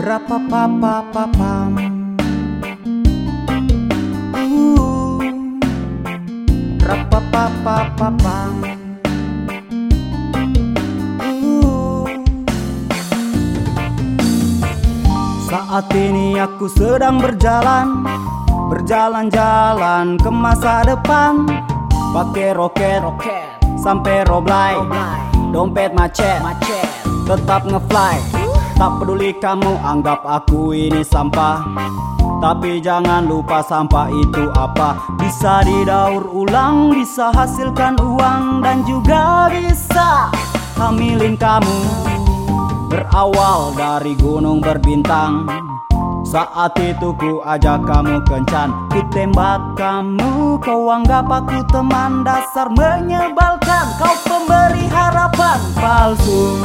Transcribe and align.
Rapapapapapam 0.00 1.76
uh, 4.32 5.20
Rapapapapapam 6.80 8.54
uh. 11.20 12.08
Saat 15.44 15.92
ini 15.92 16.40
aku 16.40 16.64
sedang 16.72 17.20
berjalan 17.20 18.00
Berjalan-jalan 18.72 20.16
ke 20.16 20.30
masa 20.32 20.80
depan. 20.80 21.44
Pakai 22.16 22.56
roket, 22.56 23.04
roket. 23.04 23.52
sampai 23.76 24.24
Roblai. 24.24 24.80
Dompet 25.52 25.92
macet, 25.92 26.40
macet. 26.40 26.88
tetap 27.28 27.62
ngefly 27.68 28.39
Tak 28.80 28.96
peduli 28.96 29.36
kamu 29.36 29.76
anggap 29.84 30.24
aku 30.24 30.72
ini 30.72 31.04
sampah. 31.04 31.60
Tapi 32.40 32.80
jangan 32.80 33.28
lupa 33.28 33.60
sampah 33.60 34.08
itu 34.08 34.48
apa. 34.56 34.96
Bisa 35.20 35.60
didaur 35.68 36.24
ulang, 36.24 36.88
bisa 36.96 37.28
hasilkan 37.28 38.00
uang 38.00 38.64
Dan 38.64 38.80
juga 38.88 39.52
bisa 39.52 40.32
hamilin 40.80 41.36
kamu. 41.36 41.76
Berawal 42.88 43.76
dari 43.76 44.16
gunung 44.16 44.64
berbintang. 44.64 45.44
Saat 46.24 46.72
itu 46.80 47.12
ku 47.20 47.44
ajak 47.44 47.84
kamu 47.84 48.24
kencan. 48.24 48.72
Ku 48.88 49.04
tembak 49.12 49.76
kamu 49.76 50.56
Kau 50.64 50.88
anggap 50.88 51.28
aku 51.28 51.60
teman 51.68 52.24
Dasar. 52.24 52.72
Menyebalkan 52.72 53.92
Kau 54.00 54.16
pemberi 54.24 54.88
harapan. 54.88 55.60
Palsu 55.76 56.64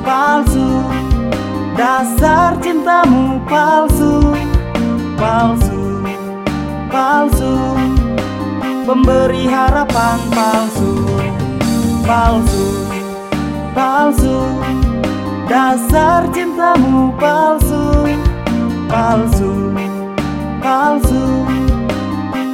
Palsu 0.00 1.05
Dasar 1.76 2.56
cintamu 2.64 3.36
palsu 3.44 4.32
Palsu 5.20 6.00
Palsu. 6.88 7.52
Pemberi 8.88 9.44
harapan 9.44 10.16
palsu 10.32 11.04
Palsu 12.00 12.66
Palsu. 13.76 14.36
Dasar 15.44 16.24
cintamu 16.32 17.12
palsu 17.20 18.08
palsu, 18.88 19.52
palsu. 20.64 21.24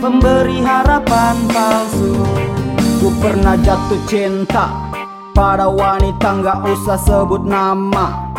Pemberi 0.02 0.66
harapan 0.66 1.38
palsu. 1.46 2.10
Ku 2.98 3.08
pernah 3.22 3.54
jatuh 3.54 4.02
cinta 4.10 4.66
Pada 5.30 5.70
wanita 5.70 6.42
nggak 6.42 6.58
usah 6.66 6.98
sebut 6.98 7.46
nama 7.46 8.31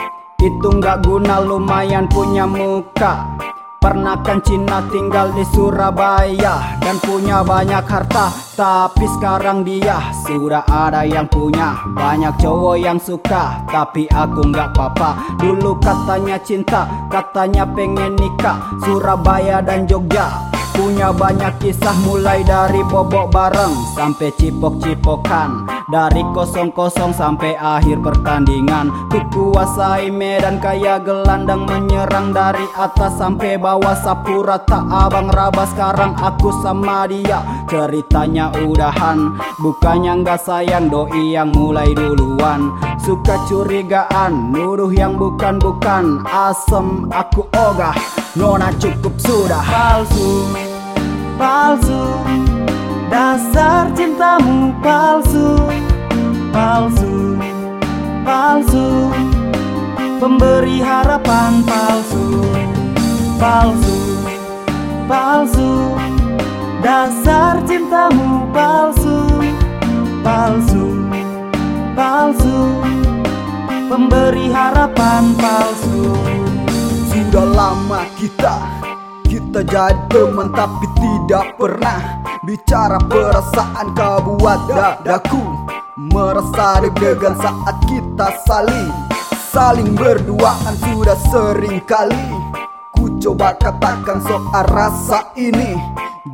Itu 0.44 0.75
nggak 0.75 1.08
guna 1.08 1.39
lumayan 1.39 2.03
punya 2.11 2.44
muka. 2.44 3.31
Pernah 3.80 4.19
kan 4.23 4.39
Cina 4.44 4.80
tinggal 4.88 5.35
di 5.35 5.44
Surabaya 5.52 6.80
Dan 6.83 7.00
punya 7.00 7.44
banyak 7.44 7.83
harta. 7.83 8.27
Tapi 8.55 9.08
sekarang 9.08 9.63
dia 9.63 10.11
sudah 10.27 10.67
ada 10.67 11.08
yang 11.08 11.31
punya. 11.31 11.80
Banyak 11.95 12.39
cowok 12.44 12.75
yang 12.75 13.00
suka 13.00 13.63
Tapi 13.72 14.03
aku 14.11 14.52
nggak 14.52 14.75
apa-apa. 14.75 15.39
Dulu 15.39 15.80
katanya 15.80 16.35
cinta 16.44 17.07
Katanya 17.07 17.63
pengen 17.72 18.16
nikah. 18.19 18.59
Surabaya 18.83 19.63
dan 19.63 19.88
Jogja 19.88 20.52
Punya 20.73 21.13
banyak 21.13 21.61
kisah 21.61 21.93
mulai 22.02 22.41
dari 22.41 22.81
bobok 22.89 23.29
bareng 23.29 23.77
Sampai 23.93 24.33
cipok-cipokan. 24.33 25.69
Dari 25.85 26.25
kosong-kosong 26.33 27.13
sampai 27.13 27.53
akhir 27.53 28.01
pertandingan. 28.01 28.89
Ku 29.13 29.22
kuasai 29.29 30.09
medan 30.09 30.57
kayak 30.57 31.06
gelandang 31.06 31.69
menyerang 31.69 32.34
Dari 32.34 32.66
atas 32.73 33.22
sampai 33.22 33.61
bawah. 33.61 33.94
Sapu 33.94 34.41
rata 34.41 34.81
abang 34.89 35.29
raba 35.29 35.69
Sekarang 35.69 36.17
aku 36.17 36.50
sama 36.66 37.05
dia. 37.05 37.45
Ceritanya 37.69 38.50
udahan 38.66 39.38
Bukannya 39.61 40.25
nggak 40.25 40.41
sayang 40.41 40.90
doi 40.90 41.38
yang 41.38 41.53
mulai 41.53 41.94
duluan. 41.94 42.73
Suka 42.97 43.38
curigaan 43.45 44.50
Nuduh 44.50 44.90
yang 44.90 45.22
bukan-bukan 45.22 46.25
Asem 46.25 47.05
aku 47.13 47.45
ogah 47.53 48.22
Nona 48.33 48.73
cukup 48.81 49.13
sudah. 49.21 49.61
Palsu 49.61 50.49
Palsu. 51.38 52.01
Dasar 53.05 53.94
cintamu 53.94 54.73
palsu. 54.81 55.69
Palsu 56.49 57.38
Palsu. 58.25 59.13
Pemberi 60.17 60.81
harapan 60.81 61.61
palsu. 61.61 62.41
Palsu 63.38 64.01
Palsu. 65.05 65.93
Dasar 66.81 67.61
cintamu 67.69 68.49
palsu. 68.49 69.29
Palsu 70.25 70.89
Palsu. 71.93 72.81
Pemberi 73.93 74.49
harapan 74.49 75.38
palsu 75.38 76.42
Lama 77.43 78.07
kita. 78.15 78.55
Kita 79.27 79.59
jadi 79.67 79.99
teman 80.07 80.55
tapi 80.55 80.87
tidak 80.95 81.59
pernah 81.59 82.23
Bicara 82.43 82.99
perasaan 83.03 83.95
kau 83.95 84.35
buat 84.35 84.67
dadaku. 84.67 85.43
Merasa 86.11 86.83
deg-degan 86.83 87.39
saat 87.39 87.75
kita 87.87 88.27
saling 88.43 88.91
Saling 89.51 89.95
berduaan 89.95 90.75
sudah 90.83 91.15
sering 91.31 91.79
kali. 91.87 92.27
Ku 92.91 93.15
coba 93.23 93.55
katakan 93.55 94.19
soal 94.27 94.65
rasa 94.75 95.31
ini. 95.39 95.75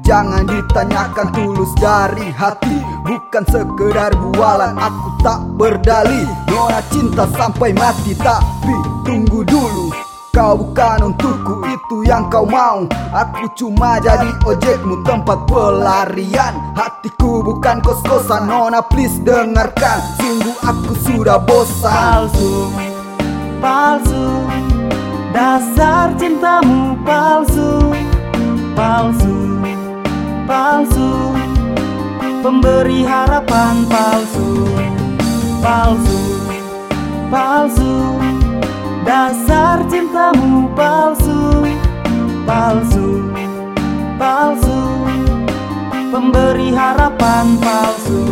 Jangan 0.01 0.49
ditanyakan 0.49 1.29
tulus 1.29 1.69
dari 1.77 2.25
hati. 2.33 2.81
Bukan 3.05 3.45
sekedar 3.53 4.17
bualan 4.17 4.77
aku 4.81 5.07
tak 5.21 5.45
berdali 5.57 6.25
Nona 6.49 6.81
cinta 6.89 7.29
sampai 7.37 7.69
mati 7.77 8.17
tapi 8.17 8.73
tunggu 9.05 9.45
dulu 9.45 10.08
Kau 10.39 10.55
bukan 10.55 11.11
untukku 11.11 11.67
itu 11.67 12.07
yang 12.07 12.31
kau 12.31 12.47
mau. 12.47 12.87
Aku 13.11 13.51
cuma 13.59 13.99
jadi 13.99 14.31
ojekmu 14.47 15.03
tempat 15.03 15.43
pelarian. 15.43 16.55
Hatiku 16.79 17.43
bukan 17.43 17.83
kos-kosan 17.83 18.47
Nona 18.47 18.79
please 18.79 19.19
dengarkan. 19.19 19.99
Sungguh 20.15 20.55
aku 20.63 20.95
sudah 21.03 21.43
bosan. 21.43 21.91
Palsu 21.91 22.71
palsu. 23.59 24.47
Dasar 25.35 26.15
cintamu 26.15 26.95
palsu. 27.03 27.91
Palsu 28.79 29.35
palsu. 30.47 31.35
Pemberi 32.39 33.03
harapan 33.03 33.83
palsu. 33.91 34.71
Palsu 35.59 36.19
palsu. 37.27 37.91
Dasar 39.03 39.48
cintamu 39.99 40.71
palsu 40.79 41.59
Palsu, 42.47 43.21
palsu. 44.17 44.79
Pemberi 46.11 46.71
harapan 46.73 47.59
palsu. 47.61 48.23